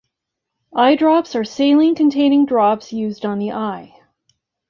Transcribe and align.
Eye 0.75 0.95
drops 0.95 1.35
are 1.35 1.43
saline-containing 1.43 2.47
drops 2.47 2.91
used 2.91 3.23
on 3.23 3.37
the 3.37 3.51
eye. 3.51 4.01